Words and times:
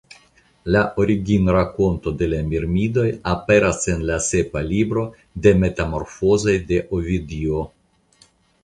La 0.75 0.79
originrakonto 1.03 2.13
de 2.21 2.29
la 2.31 2.39
Mirmidoj 2.47 3.05
aperas 3.35 3.87
en 3.95 4.03
la 4.13 4.17
sepa 4.31 4.65
libro 4.73 5.05
de 5.45 5.55
metamorfozoj 5.67 6.61
de 6.75 6.83
Ovidio. 7.01 7.67